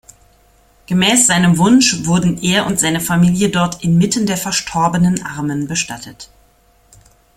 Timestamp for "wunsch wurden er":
1.59-2.65